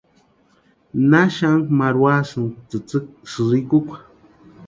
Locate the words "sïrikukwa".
3.31-3.97